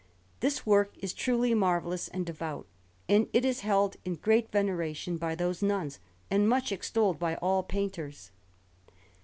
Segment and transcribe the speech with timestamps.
[0.39, 2.65] This work is truly marvellous and devout;
[3.07, 5.99] and it is held in great veneration by those nuns,
[6.31, 8.31] and much extolled by all painters.